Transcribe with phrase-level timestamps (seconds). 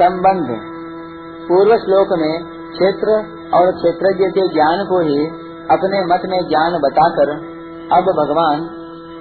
[0.00, 0.48] संबंध।
[1.48, 3.14] पूर्व श्लोक में क्षेत्र
[3.54, 5.26] और क्षेत्रज्ञ के ज्ञान को ही
[5.70, 7.32] अपने मत में ज्ञान बताकर
[7.92, 8.62] अब भगवान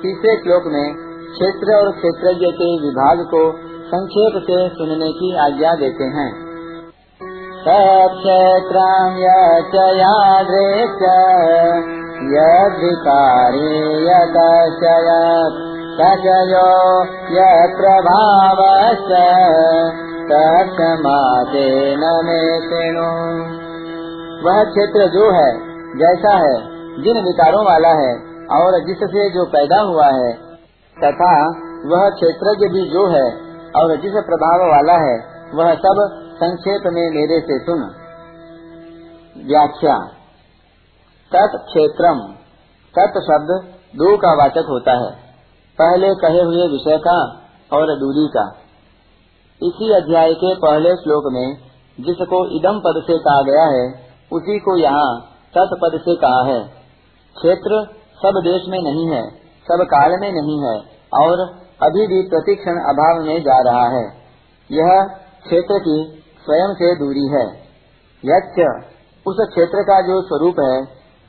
[0.01, 0.93] तीसरे श्लोक में
[1.31, 3.41] क्षेत्र और क्षेत्रज्ञ के विभाग को
[3.87, 6.31] संक्षेप से सुनने की आज्ञा देते हैं।
[8.13, 9.17] क्षेत्रम
[9.97, 11.01] यादृश
[12.33, 13.69] यद्विकारी
[20.31, 23.59] तत्समादेन मे शृणु
[24.47, 25.59] वह क्षेत्र जो है,
[25.99, 26.61] जैसा है,
[27.03, 28.15] जिन विकारों वाला है,
[28.61, 30.33] और जिससे जो पैदा हुआ है,
[31.03, 31.47] तथा
[31.85, 33.31] वह क्षेत्रज्ञ भी जो है,
[33.75, 35.17] और जिस प्रभाव वाला है,
[35.53, 37.79] वह सब संक्षेप में मेरे से सुन।
[39.47, 39.97] व्याख्या।
[41.35, 42.19] तत् क्षेत्रम।
[42.99, 45.11] तत् शब्द दो का वाचक होता है।
[45.81, 47.25] पहले कहे हुए विषय का,
[47.73, 48.68] और दूरी का।
[49.63, 51.57] इसी अध्याय के पहले श्लोक में,
[51.99, 53.93] जिसको इदम पद से कहा गया है,
[54.33, 55.21] उसी को यहाँ
[55.57, 56.63] तत्पद से कहा है।
[57.37, 60.81] क्षेत्र सब देश में नहीं है, सब काल में नहीं है,
[61.13, 61.39] और
[61.83, 64.05] अभी भी प्रतिक्षण अभाव में जा रहा है।
[64.71, 65.03] यह
[65.45, 67.45] क्षेत्र की स्वयं से दूरी है।
[68.25, 68.85] यच्च,
[69.27, 70.85] उस क्षेत्र का जो स्वरूप है,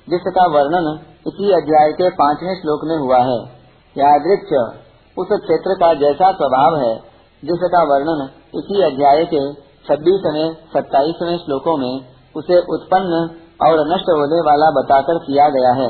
[0.09, 3.61] जिसका वर्णन इसी अध्याय के पाँचवें श्लोक में हुआ है।
[3.99, 4.79] यादृक्ष
[5.19, 7.11] उस क्षेत्र का जैसा स्वभाव है
[7.43, 8.23] जिसका वर्णन
[8.55, 9.43] इसी अध्याय के
[9.87, 11.93] छब्बीसवें, सत्ताईसवें श्लोकों में
[12.37, 13.21] उसे उत्पन्न
[13.63, 15.89] और नष्ट होने वाला बताकर किया गया है।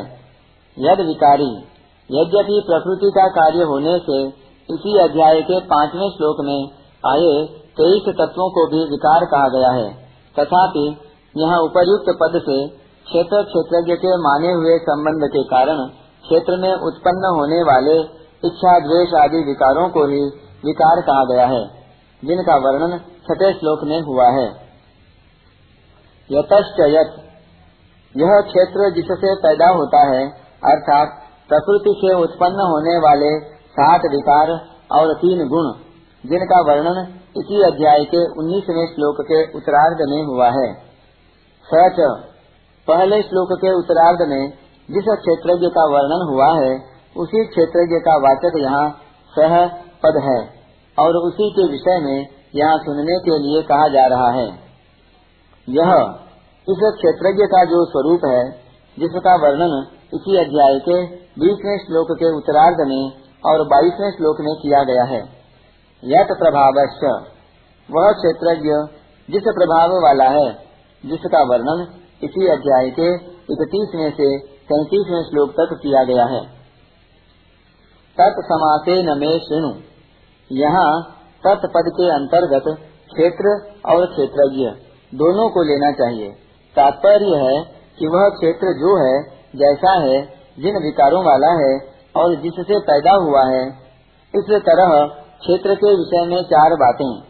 [0.76, 1.50] यद विकारी,
[2.10, 4.18] यद्यपि प्रकृति का कार्य होने से
[4.68, 6.58] इसी अध्याय के पाँचवें श्लोक में
[7.04, 7.32] आए
[7.76, 9.88] तेईस तत्वों को भी विकार कहा गया है।
[10.36, 10.84] तथापि
[11.36, 12.58] यहाँ उपयुक्त पद से
[13.06, 15.82] क्षेत्र क्षेत्रज्ञ के माने हुए संबंध के कारण
[16.24, 17.96] क्षेत्र में उत्पन्न होने वाले
[18.44, 20.20] इच्छा द्वेष आदि विकारों को ही
[20.64, 21.62] विकार कहा गया है,
[22.22, 24.46] जिनका वर्णन छठे श्लोक में हुआ है।
[26.30, 27.14] यतश्च यत,
[28.14, 30.28] यह क्षेत्र जिससे पैदा होता है,
[30.64, 31.08] अर्थात
[31.48, 33.30] प्रकृति से उत्पन्न होने वाले
[33.70, 34.50] सात विकार
[34.92, 35.72] और तीन गुण,
[36.24, 37.00] जिनका वर्णन
[37.36, 40.72] इसी अध्याय के उन्नीसवें श्लोक के उत्तरार्ध में हुआ है।
[41.66, 42.00] सच
[42.88, 44.52] पहले श्लोक के उत्तरार्ध में
[44.88, 46.72] जिस क्षेत्रज्ञ का वर्णन हुआ है,
[47.16, 48.88] उसी क्षेत्रज्ञ का वाचक यहाँ
[49.38, 49.56] सह
[50.02, 50.38] पद है
[50.98, 54.46] और उसी के विषय में यहाँ सुनने के लिए कहा जा रहा है।
[55.68, 55.90] यह
[56.68, 58.50] इस क्षेत्रज्ञ का जो स्वरूप है,
[58.98, 61.02] जिसका वर्णन इसी अध्याय के
[61.40, 63.12] बीसवें श्लोक के उत्तरार्ध में
[63.46, 65.20] और बाईसवें श्लोक में किया गया है।
[66.04, 66.80] यथ प्रभाव
[67.90, 68.96] वह क्षेत्रज्ञ
[69.32, 70.52] जिस प्रभाव वाला है,
[71.06, 71.86] जिसका वर्णन
[72.22, 73.14] इसी अध्याय के
[73.52, 76.40] इकतीसवें से तैतीसवें श्लोक तक किया गया है।
[78.18, 79.89] तत्समासे न में श्रेणु
[80.52, 81.02] यहाँ
[81.46, 82.64] तत्पद के अंतर्गत
[83.08, 84.64] क्षेत्र और क्षेत्रज्ञ
[85.14, 86.30] दोनों को लेना चाहिए।
[86.76, 87.62] तात्पर्य है
[87.98, 89.22] कि वह क्षेत्र जो है,
[89.56, 90.22] जैसा है,
[90.58, 91.80] जिन विकारों वाला है
[92.16, 93.68] और जिससे पैदा हुआ है,
[94.34, 97.22] इस तरह क्षेत्र के विषय में चार बातें।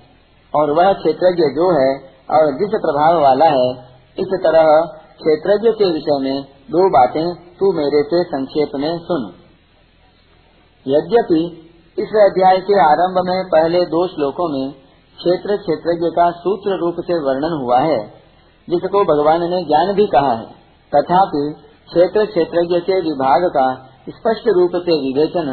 [0.54, 1.97] और वह क्षेत्रज्ञ जो है
[2.30, 3.72] और जिस प्रभाव वाला है,
[4.19, 4.80] इस तरह
[5.20, 9.32] क्षेत्रज्ञ के विषय में दो बातें तू मेरे से संक्षेप में सुन।
[10.86, 11.66] यद्यपि
[11.98, 14.72] इस अध्याय के आरंभ में पहले दो श्लोकों में
[15.18, 17.98] क्षेत्र क्षेत्रज्ञ का सूत्र रूप से वर्णन हुआ है,
[18.68, 20.46] जिसको भगवान ने ज्ञान भी कहा है,
[20.92, 21.42] तथापि
[21.88, 23.66] क्षेत्र क्षेत्रज्ञ के विभाग का
[24.08, 25.50] स्पष्ट रूप से विवेचन,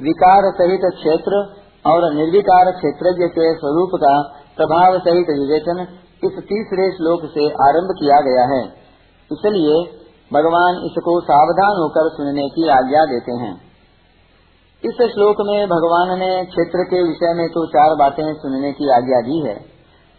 [0.00, 1.42] विकार सहित क्षेत्र
[1.86, 4.14] और निर्विकार क्षेत्रज्ञ के स्वरूप का
[4.56, 5.82] प्रभाव सहित विवेचन
[6.24, 8.62] इस तीसरे श्लोक से आरंभ किया गया है।
[9.30, 9.82] इसलिए
[10.32, 13.71] भगवान इसको सावधान होकर सुनने की आज्ञा देते हैं।
[14.82, 19.18] इस श्लोक में भगवान ने क्षेत्र के विषय में तो चार बातें सुनने की आज्ञा
[19.20, 19.54] दी है,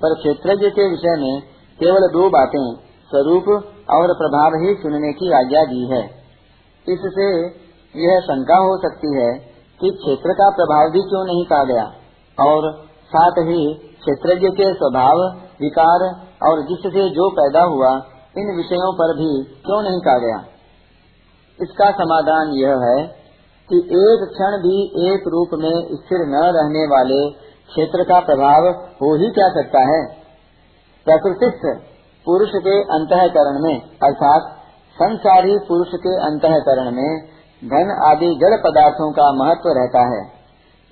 [0.02, 1.42] पर क्षेत्रज्ञ के विषय में
[1.80, 2.68] केवल दो बातें
[3.12, 3.50] स्वरूप
[3.94, 6.00] और प्रभाव ही सुनने की आज्ञा दी है।
[6.88, 7.26] इससे
[7.96, 9.32] यह शंका हो सकती है
[9.80, 11.84] कि क्षेत्र का प्रभाव भी क्यों नहीं कहा गया,
[12.38, 12.68] और
[13.08, 13.66] साथ ही
[13.98, 15.24] क्षेत्रज्ञ के स्वभाव,
[15.62, 16.06] विकार
[16.44, 17.92] और जिससे जो पैदा हुआ,
[18.38, 19.28] इन विषयों पर भी
[19.66, 20.40] क्यों नहीं कहा गया?
[21.60, 23.23] इसका समाधान यह है
[23.74, 24.84] कि एक क्षण भी
[25.14, 27.30] एक रूप में स्थिर न रहने वाले
[27.70, 30.06] क्षेत्र का प्रभाव हो ही क्या सकता है?
[31.06, 31.82] प्रकृतिस्थ
[32.26, 34.42] पुरुष के अंतकरण में, अर्थात
[34.96, 37.22] संसारी पुरुष के अंतकरण में
[37.64, 40.26] धन आदि जड़ पदार्थों का महत्व रहता है।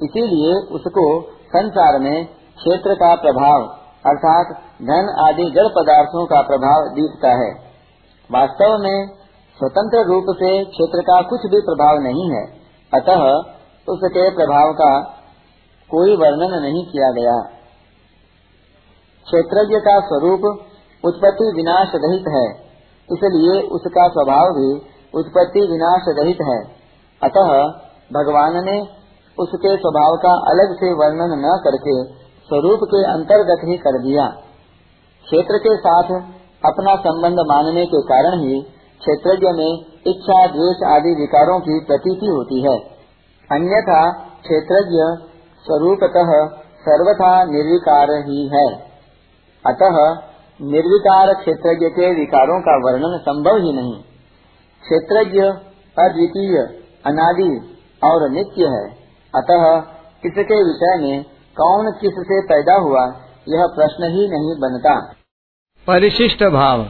[0.04, 3.62] इसीलिए उसको संसार में क्षेत्र का प्रभाव,
[4.06, 4.46] अर्थात
[4.82, 7.52] धन आदि जड़ पदार्थों का प्रभाव दिखता है।
[8.32, 9.08] वास्तव में
[9.58, 12.61] स्वतंत्र रूप से क्षेत्र का कुछ भी प्रभाव नहीं है।
[12.92, 13.24] अतः
[13.88, 14.92] उसके प्रभाव का
[15.90, 17.36] कोई वर्णन नहीं किया गया।
[19.28, 20.46] क्षेत्रज्ञ का स्वरूप
[21.04, 22.46] उत्पत्ति विनाश रहित है,
[23.10, 24.70] इसलिए उसका स्वभाव भी
[25.14, 26.58] उत्पत्ति विनाश रहित है।
[27.22, 27.52] अतः
[28.12, 28.76] भगवान ने
[29.38, 31.96] उसके स्वभाव का अलग से वर्णन न करके
[32.50, 34.28] स्वरूप के अंतर्गत ही कर दिया।
[35.28, 36.14] क्षेत्र के साथ
[36.64, 38.56] अपना संबंध मानने के कारण ही
[39.02, 42.80] क्षेत्रज्ञ में इच्छा, द्वेष आदि विकारों की प्रतीति होती है।
[43.52, 45.26] अन्यथा क्षेत्रज्ञ
[45.66, 48.74] स्वरूपतः सर्वथा निर्विकार ही। है
[49.68, 50.14] अतः
[50.62, 54.02] निर्विकार क्षेत्रज्ञ के विकारों का वर्णन संभव ही नहीं।
[54.82, 55.40] क्षेत्रज्ञ
[56.04, 56.58] अद्वितीय,
[57.06, 58.90] अनादि और नित्य है।
[59.36, 59.78] अतः
[60.26, 61.24] इसके विषय में
[61.58, 63.06] कौन किस से पैदा हुआ,
[63.50, 65.14] यह प्रश्न ही नहीं बनता।
[65.88, 66.86] परिशिष्ट भाव।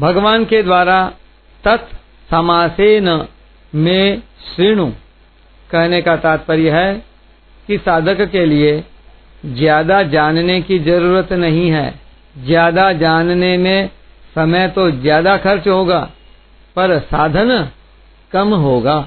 [0.00, 1.12] भगवान के द्वारा
[1.64, 1.92] तत्
[2.28, 3.08] समासेन
[3.72, 4.86] में श्रीणु।
[5.70, 6.94] कहने का तात्पर्य है
[7.68, 8.82] कि साधक के लिए
[9.46, 11.88] ज़्यादा जानने की ज़रूरत नहीं है।
[12.36, 13.90] ज़्यादा जानने में
[14.36, 16.00] समय तो ज़्यादा खर्च होगा,
[16.76, 17.68] पर साधन
[18.32, 18.98] कम होगा।